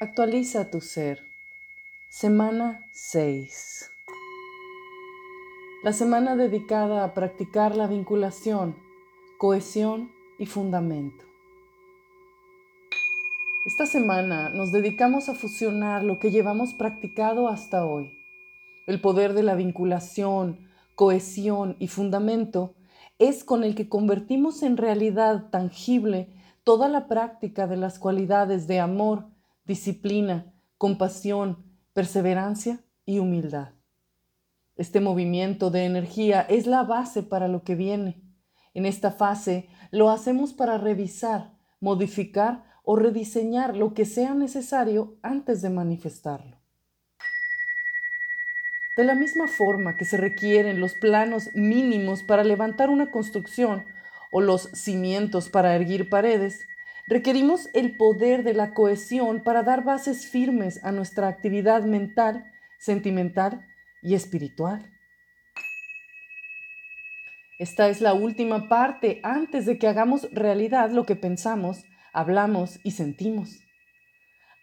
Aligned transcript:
Actualiza 0.00 0.70
tu 0.70 0.80
ser. 0.80 1.24
Semana 2.08 2.84
6. 2.92 3.90
La 5.82 5.92
semana 5.92 6.36
dedicada 6.36 7.02
a 7.02 7.14
practicar 7.14 7.74
la 7.74 7.88
vinculación, 7.88 8.76
cohesión 9.38 10.12
y 10.38 10.46
fundamento. 10.46 11.24
Esta 13.66 13.86
semana 13.86 14.50
nos 14.50 14.70
dedicamos 14.70 15.28
a 15.28 15.34
fusionar 15.34 16.04
lo 16.04 16.20
que 16.20 16.30
llevamos 16.30 16.74
practicado 16.74 17.48
hasta 17.48 17.84
hoy. 17.84 18.12
El 18.86 19.00
poder 19.00 19.32
de 19.32 19.42
la 19.42 19.56
vinculación, 19.56 20.60
cohesión 20.94 21.74
y 21.80 21.88
fundamento 21.88 22.76
es 23.18 23.42
con 23.42 23.64
el 23.64 23.74
que 23.74 23.88
convertimos 23.88 24.62
en 24.62 24.76
realidad 24.76 25.50
tangible 25.50 26.28
toda 26.62 26.88
la 26.88 27.08
práctica 27.08 27.66
de 27.66 27.78
las 27.78 27.98
cualidades 27.98 28.68
de 28.68 28.78
amor, 28.78 29.26
disciplina, 29.68 30.52
compasión, 30.78 31.64
perseverancia 31.92 32.80
y 33.04 33.20
humildad. 33.20 33.74
Este 34.76 35.00
movimiento 35.00 35.70
de 35.70 35.84
energía 35.84 36.40
es 36.40 36.66
la 36.66 36.82
base 36.82 37.22
para 37.22 37.46
lo 37.48 37.62
que 37.62 37.74
viene. 37.74 38.22
En 38.74 38.86
esta 38.86 39.12
fase 39.12 39.68
lo 39.90 40.10
hacemos 40.10 40.54
para 40.54 40.78
revisar, 40.78 41.52
modificar 41.80 42.64
o 42.82 42.96
rediseñar 42.96 43.76
lo 43.76 43.92
que 43.92 44.06
sea 44.06 44.34
necesario 44.34 45.18
antes 45.22 45.60
de 45.60 45.70
manifestarlo. 45.70 46.56
De 48.96 49.04
la 49.04 49.14
misma 49.14 49.46
forma 49.48 49.96
que 49.96 50.04
se 50.04 50.16
requieren 50.16 50.80
los 50.80 50.94
planos 50.94 51.50
mínimos 51.54 52.22
para 52.22 52.42
levantar 52.42 52.88
una 52.88 53.10
construcción 53.10 53.84
o 54.32 54.40
los 54.40 54.62
cimientos 54.72 55.50
para 55.50 55.74
erguir 55.74 56.08
paredes, 56.08 56.66
requerimos 57.08 57.70
el 57.72 57.96
poder 57.96 58.44
de 58.44 58.52
la 58.52 58.74
cohesión 58.74 59.42
para 59.42 59.62
dar 59.62 59.82
bases 59.82 60.26
firmes 60.26 60.84
a 60.84 60.92
nuestra 60.92 61.28
actividad 61.28 61.84
mental, 61.84 62.44
sentimental 62.78 63.66
y 64.02 64.14
espiritual. 64.14 64.92
Esta 67.58 67.88
es 67.88 68.00
la 68.00 68.12
última 68.12 68.68
parte 68.68 69.20
antes 69.24 69.66
de 69.66 69.78
que 69.78 69.88
hagamos 69.88 70.28
realidad 70.32 70.90
lo 70.90 71.06
que 71.06 71.16
pensamos, 71.16 71.84
hablamos 72.12 72.78
y 72.84 72.92
sentimos. 72.92 73.50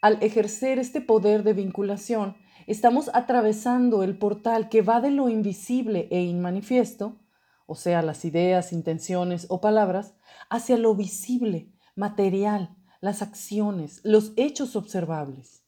Al 0.02 0.22
ejercer 0.22 0.78
este 0.78 1.02
poder 1.02 1.44
de 1.44 1.54
vinculación, 1.54 2.38
estamos 2.68 3.10
atravesando 3.14 4.04
el 4.04 4.18
portal 4.18 4.70
que 4.70 4.84
va 4.84 5.02
de 5.02 5.10
lo 5.12 5.30
invisible 5.30 6.08
e 6.12 6.22
inmanifiesto, 6.22 7.18
o 7.66 7.74
sea, 7.74 8.04
las 8.04 8.24
ideas, 8.24 8.72
intenciones 8.72 9.48
o 9.50 9.60
palabras, 9.60 10.16
hacia 10.50 10.78
lo 10.78 10.96
visible, 10.96 11.75
material, 11.96 12.76
las 13.02 13.22
acciones, 13.22 14.02
los 14.04 14.34
hechos 14.36 14.76
observables. 14.76 15.64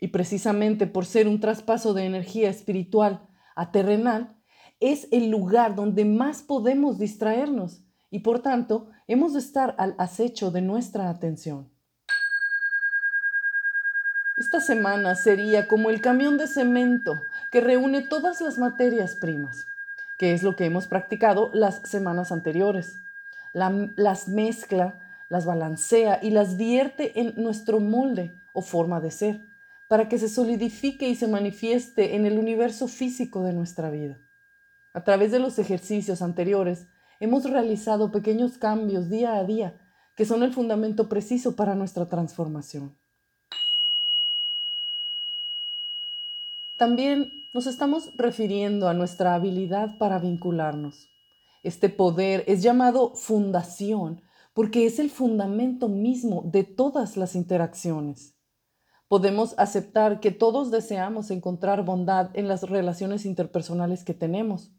Y 0.00 0.08
precisamente 0.08 0.86
por 0.86 1.04
ser 1.04 1.28
un 1.28 1.40
traspaso 1.40 1.94
de 1.94 2.04
energía 2.04 2.48
espiritual 2.48 3.28
a 3.54 3.70
terrenal, 3.70 4.36
es 4.80 5.08
el 5.12 5.30
lugar 5.30 5.74
donde 5.74 6.04
más 6.06 6.42
podemos 6.42 6.98
distraernos 6.98 7.84
y 8.10 8.20
por 8.20 8.40
tanto 8.40 8.90
hemos 9.06 9.34
de 9.34 9.40
estar 9.40 9.74
al 9.78 9.94
acecho 9.98 10.50
de 10.50 10.62
nuestra 10.62 11.10
atención. 11.10 11.70
Esta 14.38 14.60
semana 14.60 15.16
sería 15.16 15.68
como 15.68 15.90
el 15.90 16.00
camión 16.00 16.38
de 16.38 16.46
cemento 16.46 17.12
que 17.52 17.60
reúne 17.60 18.00
todas 18.00 18.40
las 18.40 18.58
materias 18.58 19.16
primas, 19.16 19.66
que 20.18 20.32
es 20.32 20.42
lo 20.42 20.56
que 20.56 20.64
hemos 20.64 20.86
practicado 20.86 21.50
las 21.52 21.82
semanas 21.84 22.32
anteriores. 22.32 22.94
las 23.52 24.28
mezcla, 24.28 25.09
las 25.30 25.46
balancea 25.46 26.18
y 26.22 26.30
las 26.30 26.58
vierte 26.58 27.18
en 27.20 27.34
nuestro 27.36 27.80
molde 27.80 28.32
o 28.52 28.60
forma 28.60 29.00
de 29.00 29.12
ser, 29.12 29.40
para 29.88 30.08
que 30.08 30.18
se 30.18 30.28
solidifique 30.28 31.08
y 31.08 31.14
se 31.14 31.28
manifieste 31.28 32.16
en 32.16 32.26
el 32.26 32.38
universo 32.38 32.88
físico 32.88 33.42
de 33.44 33.52
nuestra 33.52 33.90
vida. 33.90 34.18
A 34.92 35.04
través 35.04 35.30
de 35.30 35.38
los 35.38 35.58
ejercicios 35.58 36.20
anteriores, 36.20 36.86
hemos 37.20 37.48
realizado 37.48 38.10
pequeños 38.10 38.58
cambios 38.58 39.08
día 39.08 39.36
a 39.36 39.44
día 39.44 39.80
que 40.16 40.26
son 40.26 40.42
el 40.42 40.52
fundamento 40.52 41.08
preciso 41.08 41.54
para 41.54 41.74
nuestra 41.74 42.06
transformación. 42.06 42.96
También 46.76 47.30
nos 47.54 47.68
estamos 47.68 48.10
refiriendo 48.16 48.88
a 48.88 48.94
nuestra 48.94 49.34
habilidad 49.34 49.96
para 49.98 50.18
vincularnos. 50.18 51.08
Este 51.62 51.88
poder 51.88 52.42
es 52.48 52.62
llamado 52.62 53.14
fundación 53.14 54.22
porque 54.52 54.86
es 54.86 54.98
el 54.98 55.10
fundamento 55.10 55.88
mismo 55.88 56.42
de 56.44 56.64
todas 56.64 57.16
las 57.16 57.34
interacciones. 57.34 58.36
Podemos 59.08 59.54
aceptar 59.58 60.20
que 60.20 60.30
todos 60.30 60.70
deseamos 60.70 61.30
encontrar 61.30 61.84
bondad 61.84 62.30
en 62.34 62.46
las 62.46 62.62
relaciones 62.62 63.26
interpersonales 63.26 64.04
que 64.04 64.14
tenemos. 64.14 64.72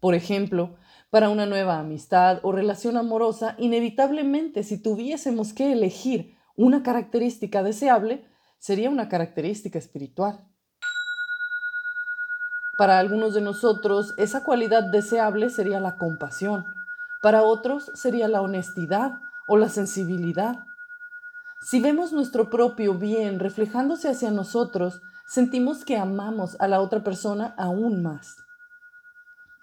Por 0.00 0.14
ejemplo, 0.14 0.76
para 1.10 1.30
una 1.30 1.46
nueva 1.46 1.78
amistad 1.78 2.40
o 2.42 2.52
relación 2.52 2.96
amorosa, 2.96 3.54
inevitablemente 3.58 4.62
si 4.62 4.76
tuviésemos 4.80 5.52
que 5.52 5.72
elegir 5.72 6.36
una 6.54 6.82
característica 6.82 7.62
deseable, 7.62 8.26
sería 8.58 8.90
una 8.90 9.08
característica 9.08 9.78
espiritual. 9.78 10.44
Para 12.76 12.98
algunos 12.98 13.34
de 13.34 13.40
nosotros, 13.40 14.14
esa 14.18 14.44
cualidad 14.44 14.90
deseable 14.92 15.50
sería 15.50 15.80
la 15.80 15.96
compasión. 15.96 16.64
Para 17.22 17.42
otros 17.42 17.90
sería 17.94 18.28
la 18.28 18.40
honestidad 18.40 19.18
o 19.48 19.56
la 19.56 19.68
sensibilidad. 19.68 20.64
Si 21.60 21.80
vemos 21.80 22.12
nuestro 22.12 22.50
propio 22.50 22.94
bien 22.94 23.40
reflejándose 23.40 24.08
hacia 24.08 24.30
nosotros, 24.30 25.00
sentimos 25.26 25.84
que 25.84 25.96
amamos 25.96 26.56
a 26.60 26.68
la 26.68 26.80
otra 26.80 27.02
persona 27.02 27.54
aún 27.58 28.02
más. 28.02 28.36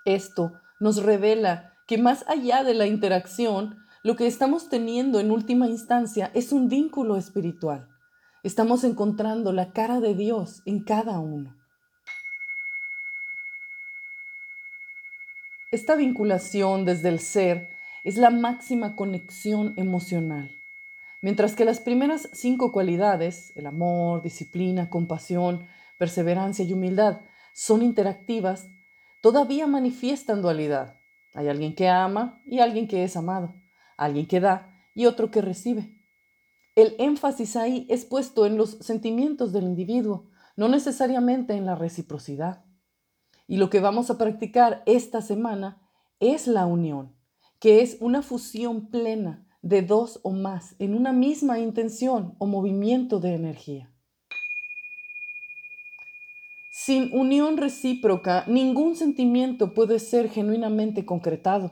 Esto 0.04 0.60
nos 0.80 1.02
revela 1.02 1.74
que 1.88 1.98
más 1.98 2.26
allá 2.28 2.64
de 2.64 2.74
la 2.74 2.88
interacción, 2.88 3.78
lo 4.04 4.16
que 4.16 4.28
estamos 4.28 4.70
teniendo 4.70 5.20
en 5.20 5.32
última 5.32 5.68
instancia 5.68 6.32
es 6.34 6.52
un 6.52 6.68
vínculo 6.68 7.16
espiritual. 7.16 7.88
Estamos 8.44 8.84
encontrando 8.84 9.52
la 9.54 9.72
cara 9.72 10.00
de 10.00 10.14
Dios 10.14 10.62
en 10.66 10.84
cada 10.84 11.20
uno. 11.20 11.56
Esta 15.76 15.98
vinculación 15.98 16.86
desde 16.86 17.10
el 17.10 17.20
ser 17.20 17.68
es 18.06 18.16
la 18.16 18.30
máxima 18.30 18.96
conexión 18.96 19.74
emocional. 19.76 20.58
Mientras 21.20 21.54
que 21.54 21.66
las 21.66 21.82
primeras 21.82 22.30
cinco 22.32 22.72
cualidades, 22.72 23.52
el 23.58 23.66
amor, 23.66 24.22
disciplina, 24.22 24.90
compasión, 24.90 25.68
perseverancia 26.00 26.64
y 26.64 26.72
humildad, 26.72 27.20
son 27.54 27.82
interactivas, 27.82 28.70
todavía 29.22 29.68
manifiestan 29.68 30.42
dualidad. 30.42 30.96
Hay 31.34 31.50
alguien 31.50 31.76
que 31.76 31.90
ama 31.90 32.42
y 32.46 32.60
alguien 32.60 32.88
que 32.88 33.04
es 33.04 33.18
amado, 33.18 33.54
alguien 33.98 34.28
que 34.28 34.40
da 34.40 34.74
y 34.94 35.08
otro 35.08 35.30
que 35.30 35.42
recibe. 35.42 35.94
El 36.76 36.96
énfasis 37.00 37.58
ahí 37.58 37.86
es 37.90 38.06
puesto 38.06 38.46
en 38.46 38.56
los 38.56 38.78
sentimientos 38.80 39.52
del 39.52 39.66
individuo, 39.66 40.30
no 40.56 40.70
necesariamente 40.70 41.54
en 41.54 41.66
la 41.66 41.76
reciprocidad. 41.76 42.64
Y 43.48 43.58
lo 43.58 43.70
que 43.70 43.80
vamos 43.80 44.10
a 44.10 44.18
practicar 44.18 44.84
esta 44.86 45.22
semana 45.22 45.82
es 46.20 46.48
la 46.48 46.66
unión, 46.66 47.16
que 47.60 47.82
es 47.82 47.98
una 48.00 48.22
fusión 48.22 48.90
plena 48.90 49.46
de 49.62 49.82
dos 49.82 50.20
o 50.24 50.32
más 50.32 50.76
en 50.80 50.96
una 50.96 51.12
misma 51.12 51.60
intención 51.60 52.36
o 52.38 52.46
movimiento 52.46 53.20
de 53.20 53.34
energía. 53.34 53.92
Sin 56.72 57.18
unión 57.18 57.58
recíproca, 57.58 58.44
ningún 58.48 58.96
sentimiento 58.96 59.74
puede 59.74 59.98
ser 59.98 60.30
genuinamente 60.30 61.04
concretado. 61.04 61.72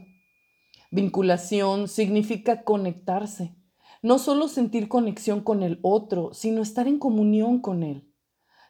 Vinculación 0.89 1.87
significa 1.87 2.63
conectarse, 2.63 3.55
no 4.01 4.17
solo 4.17 4.47
sentir 4.47 4.87
conexión 4.87 5.41
con 5.41 5.61
el 5.61 5.79
otro, 5.83 6.33
sino 6.33 6.61
estar 6.61 6.87
en 6.87 6.99
comunión 6.99 7.59
con 7.59 7.83
él. 7.83 8.11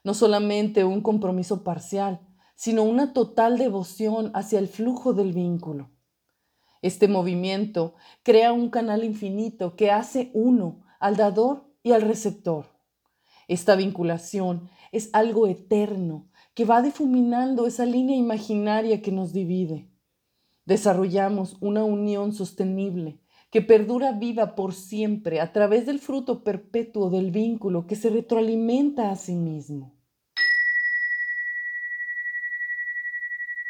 No 0.03 0.13
solamente 0.13 0.83
un 0.83 1.01
compromiso 1.01 1.63
parcial, 1.63 2.19
sino 2.55 2.83
una 2.83 3.13
total 3.13 3.57
devoción 3.57 4.31
hacia 4.33 4.59
el 4.59 4.67
flujo 4.67 5.13
del 5.13 5.33
vínculo. 5.33 5.89
Este 6.81 7.07
movimiento 7.07 7.95
crea 8.23 8.51
un 8.51 8.69
canal 8.69 9.03
infinito 9.03 9.75
que 9.75 9.91
hace 9.91 10.31
uno 10.33 10.83
al 10.99 11.15
dador 11.15 11.65
y 11.81 11.93
al 11.93 12.01
receptor. 12.01 12.65
Esta 13.47 13.75
vinculación 13.75 14.69
es 14.91 15.09
algo 15.13 15.47
eterno 15.47 16.27
que 16.53 16.65
va 16.65 16.81
difuminando 16.81 17.67
esa 17.67 17.85
línea 17.85 18.15
imaginaria 18.15 19.01
que 19.01 19.11
nos 19.11 19.33
divide. 19.33 19.89
Desarrollamos 20.65 21.57
una 21.59 21.83
unión 21.83 22.33
sostenible 22.33 23.19
que 23.49 23.61
perdura 23.61 24.11
viva 24.13 24.55
por 24.55 24.73
siempre 24.73 25.39
a 25.39 25.51
través 25.53 25.85
del 25.85 25.99
fruto 25.99 26.43
perpetuo 26.43 27.09
del 27.09 27.31
vínculo 27.31 27.85
que 27.85 27.95
se 27.95 28.09
retroalimenta 28.09 29.11
a 29.11 29.15
sí 29.15 29.35
mismo. 29.35 29.93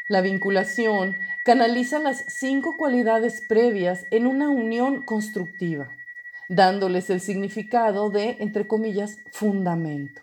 La 0.06 0.20
vinculación 0.20 1.16
canaliza 1.46 1.98
las 1.98 2.26
cinco 2.28 2.76
cualidades 2.76 3.40
previas 3.48 4.04
en 4.10 4.26
una 4.26 4.50
unión 4.50 5.02
constructiva. 5.02 5.88
dándoles 6.48 7.08
el 7.08 7.20
significado 7.20 8.10
de, 8.10 8.36
entre 8.40 8.66
comillas, 8.66 9.16
fundamento. 9.32 10.20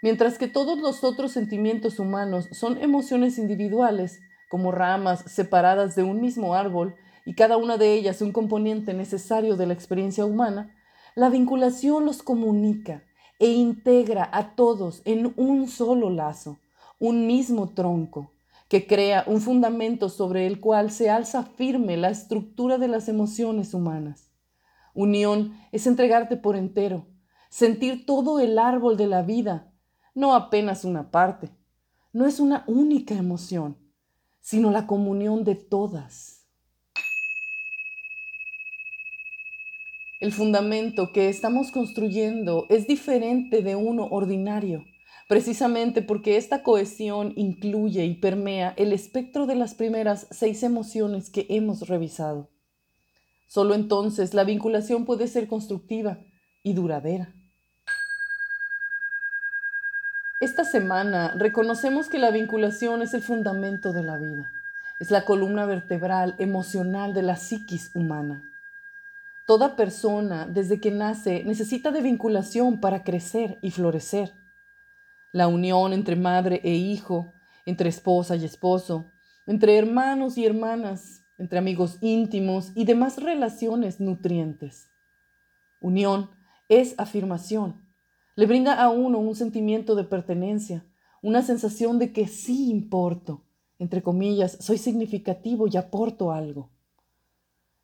Mientras 0.00 0.38
que 0.38 0.48
todos 0.48 0.78
los 0.78 1.04
otros 1.04 1.32
sentimientos 1.32 1.98
humanos 1.98 2.48
son 2.52 2.78
emociones 2.82 3.36
individuales, 3.36 4.20
como 4.48 4.72
ramas 4.72 5.22
separadas 5.26 5.94
de 5.94 6.02
un 6.04 6.22
mismo 6.22 6.54
árbol, 6.54 6.96
y 7.26 7.34
cada 7.34 7.58
una 7.58 7.76
de 7.76 7.92
ellas 7.92 8.22
un 8.22 8.32
componente 8.32 8.94
necesario 8.94 9.56
de 9.56 9.66
la 9.66 9.74
experiencia 9.74 10.24
humana, 10.24 10.74
la 11.14 11.28
vinculación 11.28 12.06
los 12.06 12.22
comunica 12.22 13.02
e 13.38 13.48
integra 13.48 14.28
a 14.32 14.54
todos 14.54 15.02
en 15.04 15.34
un 15.36 15.68
solo 15.68 16.08
lazo, 16.08 16.58
un 16.98 17.26
mismo 17.26 17.68
tronco, 17.74 18.32
que 18.70 18.86
crea 18.86 19.24
un 19.26 19.40
fundamento 19.40 20.08
sobre 20.08 20.46
el 20.46 20.60
cual 20.60 20.92
se 20.92 21.10
alza 21.10 21.42
firme 21.42 21.96
la 21.96 22.08
estructura 22.08 22.78
de 22.78 22.86
las 22.86 23.08
emociones 23.08 23.74
humanas. 23.74 24.30
Unión 24.94 25.58
es 25.72 25.88
entregarte 25.88 26.36
por 26.36 26.54
entero, 26.54 27.08
sentir 27.48 28.06
todo 28.06 28.38
el 28.38 28.60
árbol 28.60 28.96
de 28.96 29.08
la 29.08 29.22
vida, 29.22 29.72
no 30.14 30.36
apenas 30.36 30.84
una 30.84 31.10
parte. 31.10 31.50
No 32.12 32.26
es 32.26 32.38
una 32.38 32.62
única 32.68 33.16
emoción, 33.16 33.76
sino 34.40 34.70
la 34.70 34.86
comunión 34.86 35.42
de 35.42 35.56
todas. 35.56 36.46
El 40.20 40.32
fundamento 40.32 41.10
que 41.12 41.28
estamos 41.28 41.72
construyendo 41.72 42.66
es 42.68 42.86
diferente 42.86 43.62
de 43.62 43.74
uno 43.74 44.06
ordinario, 44.12 44.84
precisamente 45.30 46.02
porque 46.02 46.36
esta 46.36 46.64
cohesión 46.64 47.34
incluye 47.36 48.04
y 48.04 48.16
permea 48.16 48.74
el 48.76 48.92
espectro 48.92 49.46
de 49.46 49.54
las 49.54 49.76
primeras 49.76 50.26
seis 50.32 50.64
emociones 50.64 51.30
que 51.30 51.46
hemos 51.50 51.86
revisado. 51.86 52.48
Solo 53.46 53.76
entonces 53.76 54.34
la 54.34 54.42
vinculación 54.42 55.04
puede 55.04 55.28
ser 55.28 55.46
constructiva 55.46 56.18
y 56.64 56.72
duradera. 56.72 57.32
Esta 60.40 60.64
semana 60.64 61.32
reconocemos 61.38 62.08
que 62.08 62.18
la 62.18 62.32
vinculación 62.32 63.00
es 63.00 63.14
el 63.14 63.22
fundamento 63.22 63.92
de 63.92 64.02
la 64.02 64.18
vida, 64.18 64.50
es 64.98 65.12
la 65.12 65.24
columna 65.24 65.64
vertebral 65.64 66.34
emocional 66.40 67.14
de 67.14 67.22
la 67.22 67.36
psiquis 67.36 67.94
humana. 67.94 68.42
Toda 69.46 69.76
persona, 69.76 70.48
desde 70.48 70.80
que 70.80 70.90
nace, 70.90 71.44
necesita 71.44 71.92
de 71.92 72.02
vinculación 72.02 72.80
para 72.80 73.04
crecer 73.04 73.60
y 73.62 73.70
florecer. 73.70 74.39
La 75.32 75.48
unión 75.48 75.92
entre 75.92 76.16
madre 76.16 76.60
e 76.64 76.74
hijo, 76.74 77.26
entre 77.66 77.88
esposa 77.88 78.36
y 78.36 78.44
esposo, 78.44 79.04
entre 79.46 79.76
hermanos 79.76 80.38
y 80.38 80.44
hermanas, 80.44 81.22
entre 81.38 81.58
amigos 81.58 81.98
íntimos 82.00 82.72
y 82.74 82.84
demás 82.84 83.22
relaciones 83.22 84.00
nutrientes. 84.00 84.88
Unión 85.80 86.30
es 86.68 86.94
afirmación. 86.98 87.82
Le 88.36 88.46
brinda 88.46 88.74
a 88.74 88.90
uno 88.90 89.18
un 89.18 89.34
sentimiento 89.34 89.94
de 89.94 90.04
pertenencia, 90.04 90.84
una 91.22 91.42
sensación 91.42 91.98
de 91.98 92.12
que 92.12 92.26
sí 92.26 92.70
importo, 92.70 93.44
entre 93.78 94.02
comillas, 94.02 94.56
soy 94.60 94.78
significativo 94.78 95.66
y 95.66 95.76
aporto 95.76 96.32
algo. 96.32 96.70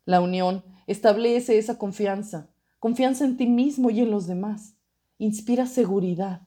La 0.05 0.21
unión 0.21 0.63
establece 0.85 1.57
esa 1.57 1.77
confianza, 1.77 2.49
confianza 2.79 3.25
en 3.25 3.35
ti 3.35 3.47
mismo 3.47 3.89
y 3.89 3.99
en 3.99 4.11
los 4.11 4.27
demás. 4.27 4.77
Inspira 5.17 5.65
seguridad. 5.65 6.46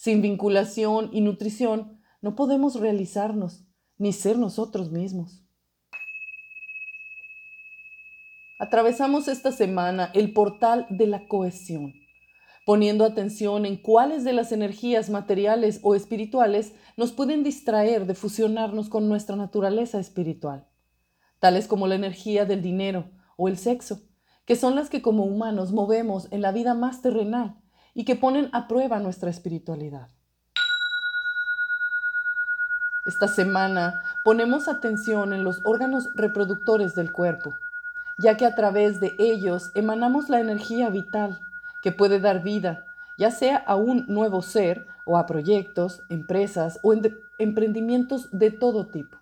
Sin 0.00 0.22
vinculación 0.22 1.10
y 1.12 1.20
nutrición 1.20 2.00
no 2.22 2.34
podemos 2.34 2.80
realizarnos 2.80 3.66
ni 3.98 4.14
ser 4.14 4.38
nosotros 4.38 4.90
mismos. 4.90 5.44
Atravesamos 8.58 9.28
esta 9.28 9.52
semana 9.52 10.10
el 10.14 10.32
portal 10.32 10.86
de 10.88 11.06
la 11.06 11.28
cohesión, 11.28 11.92
poniendo 12.64 13.04
atención 13.04 13.66
en 13.66 13.76
cuáles 13.76 14.24
de 14.24 14.32
las 14.32 14.52
energías 14.52 15.10
materiales 15.10 15.80
o 15.82 15.94
espirituales 15.94 16.72
nos 16.96 17.12
pueden 17.12 17.42
distraer 17.42 18.06
de 18.06 18.14
fusionarnos 18.14 18.88
con 18.88 19.06
nuestra 19.06 19.36
naturaleza 19.36 20.00
espiritual 20.00 20.66
tales 21.40 21.66
como 21.66 21.86
la 21.86 21.96
energía 21.96 22.46
del 22.46 22.62
dinero 22.62 23.10
o 23.36 23.48
el 23.48 23.58
sexo, 23.58 24.00
que 24.46 24.56
son 24.56 24.76
las 24.76 24.88
que 24.88 25.02
como 25.02 25.24
humanos 25.24 25.72
movemos 25.72 26.26
en 26.30 26.40
la 26.40 26.52
vida 26.52 26.72
más 26.72 27.02
terrenal 27.02 27.60
y 27.94 28.04
que 28.04 28.16
ponen 28.16 28.50
a 28.52 28.68
prueba 28.68 28.98
nuestra 28.98 29.30
espiritualidad. 29.30 30.08
Esta 33.06 33.28
semana 33.28 34.02
ponemos 34.24 34.68
atención 34.68 35.32
en 35.32 35.42
los 35.42 35.60
órganos 35.64 36.08
reproductores 36.14 36.94
del 36.94 37.12
cuerpo, 37.12 37.54
ya 38.18 38.36
que 38.36 38.44
a 38.44 38.54
través 38.54 39.00
de 39.00 39.14
ellos 39.18 39.70
emanamos 39.74 40.28
la 40.28 40.40
energía 40.40 40.90
vital 40.90 41.40
que 41.82 41.92
puede 41.92 42.20
dar 42.20 42.42
vida, 42.42 42.84
ya 43.18 43.30
sea 43.30 43.56
a 43.56 43.76
un 43.76 44.04
nuevo 44.06 44.42
ser 44.42 44.86
o 45.06 45.16
a 45.16 45.26
proyectos, 45.26 46.02
empresas 46.10 46.78
o 46.82 46.94
emprendimientos 47.38 48.28
de 48.32 48.50
todo 48.50 48.88
tipo. 48.88 49.16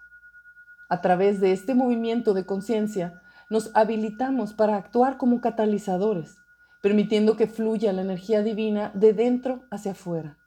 A 0.88 1.00
través 1.00 1.40
de 1.40 1.52
este 1.52 1.74
movimiento 1.74 2.34
de 2.34 2.46
conciencia, 2.46 3.22
nos 3.48 3.70
habilitamos 3.74 4.52
para 4.54 4.76
actuar 4.76 5.18
como 5.18 5.40
catalizadores, 5.40 6.38
permitiendo 6.82 7.36
que 7.36 7.46
fluya 7.46 7.92
la 7.92 8.02
energía 8.02 8.42
divina 8.42 8.92
de 8.94 9.12
dentro 9.12 9.62
hacia 9.70 9.92
afuera, 9.92 10.38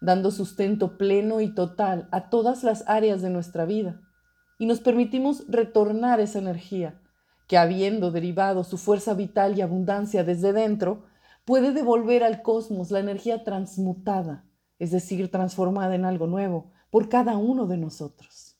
dando 0.00 0.30
sustento 0.30 0.96
pleno 0.96 1.40
y 1.40 1.54
total 1.54 2.08
a 2.10 2.30
todas 2.30 2.64
las 2.64 2.88
áreas 2.88 3.22
de 3.22 3.30
nuestra 3.30 3.64
vida. 3.64 4.00
Y 4.58 4.66
nos 4.66 4.80
permitimos 4.80 5.44
retornar 5.48 6.20
esa 6.20 6.38
energía, 6.38 7.00
que 7.48 7.58
habiendo 7.58 8.10
derivado 8.10 8.64
su 8.64 8.78
fuerza 8.78 9.14
vital 9.14 9.58
y 9.58 9.60
abundancia 9.60 10.24
desde 10.24 10.52
dentro, 10.52 11.04
puede 11.44 11.72
devolver 11.72 12.24
al 12.24 12.42
cosmos 12.42 12.90
la 12.90 13.00
energía 13.00 13.44
transmutada, 13.44 14.44
es 14.78 14.90
decir, 14.90 15.30
transformada 15.30 15.94
en 15.94 16.04
algo 16.04 16.26
nuevo, 16.26 16.72
por 16.90 17.08
cada 17.08 17.36
uno 17.36 17.66
de 17.66 17.76
nosotros. 17.76 18.56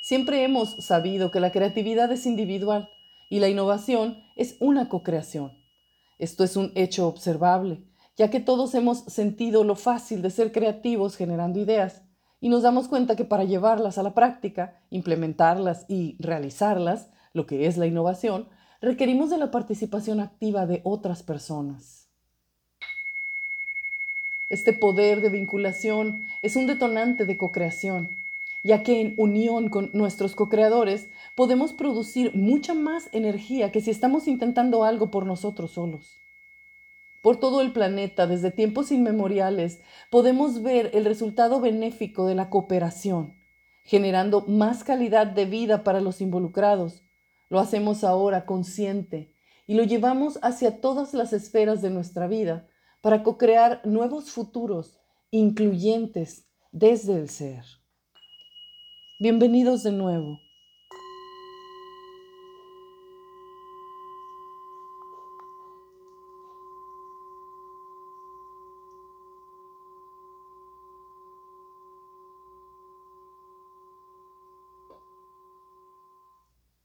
Siempre 0.00 0.42
hemos 0.42 0.70
sabido 0.84 1.30
que 1.30 1.38
la 1.38 1.52
creatividad 1.52 2.10
es 2.10 2.26
individual 2.26 2.88
y 3.30 3.38
la 3.38 3.48
innovación 3.48 4.22
es 4.36 4.56
una 4.60 4.90
co-creación. 4.90 5.52
Esto 6.18 6.44
es 6.44 6.56
un 6.56 6.72
hecho 6.74 7.06
observable, 7.08 7.86
ya 8.18 8.28
que 8.28 8.40
todos 8.40 8.74
hemos 8.74 8.98
sentido 9.04 9.64
lo 9.64 9.76
fácil 9.76 10.20
de 10.20 10.28
ser 10.28 10.52
creativos 10.52 11.16
generando 11.16 11.58
ideas 11.58 12.02
y 12.40 12.50
nos 12.50 12.62
damos 12.62 12.88
cuenta 12.88 13.16
que 13.16 13.24
para 13.24 13.44
llevarlas 13.44 13.96
a 13.96 14.02
la 14.02 14.14
práctica, 14.14 14.82
implementarlas 14.90 15.86
y 15.88 16.16
realizarlas, 16.18 17.08
lo 17.32 17.46
que 17.46 17.66
es 17.66 17.78
la 17.78 17.86
innovación, 17.86 18.48
requerimos 18.82 19.30
de 19.30 19.38
la 19.38 19.50
participación 19.50 20.20
activa 20.20 20.66
de 20.66 20.80
otras 20.84 21.22
personas. 21.22 22.08
Este 24.48 24.72
poder 24.72 25.20
de 25.20 25.28
vinculación 25.28 26.24
es 26.42 26.56
un 26.56 26.66
detonante 26.66 27.24
de 27.24 27.38
co-creación 27.38 28.16
ya 28.62 28.82
que 28.82 29.00
en 29.00 29.14
unión 29.16 29.68
con 29.68 29.90
nuestros 29.92 30.34
co-creadores 30.34 31.08
podemos 31.34 31.72
producir 31.72 32.34
mucha 32.34 32.74
más 32.74 33.08
energía 33.12 33.72
que 33.72 33.80
si 33.80 33.90
estamos 33.90 34.28
intentando 34.28 34.84
algo 34.84 35.10
por 35.10 35.26
nosotros 35.26 35.72
solos. 35.72 36.16
Por 37.22 37.38
todo 37.38 37.60
el 37.60 37.72
planeta, 37.72 38.26
desde 38.26 38.50
tiempos 38.50 38.92
inmemoriales, 38.92 39.80
podemos 40.10 40.62
ver 40.62 40.90
el 40.94 41.04
resultado 41.04 41.60
benéfico 41.60 42.26
de 42.26 42.34
la 42.34 42.48
cooperación, 42.48 43.34
generando 43.84 44.42
más 44.46 44.84
calidad 44.84 45.26
de 45.26 45.44
vida 45.44 45.84
para 45.84 46.00
los 46.00 46.20
involucrados. 46.20 47.02
Lo 47.50 47.60
hacemos 47.60 48.04
ahora 48.04 48.46
consciente 48.46 49.34
y 49.66 49.74
lo 49.74 49.84
llevamos 49.84 50.38
hacia 50.42 50.80
todas 50.80 51.12
las 51.12 51.32
esferas 51.32 51.82
de 51.82 51.90
nuestra 51.90 52.26
vida 52.26 52.68
para 53.02 53.22
co-crear 53.22 53.82
nuevos 53.84 54.30
futuros 54.30 54.98
incluyentes 55.30 56.46
desde 56.72 57.16
el 57.16 57.28
ser. 57.28 57.79
Bienvenidos 59.22 59.82
de 59.82 59.92
nuevo. 59.92 60.40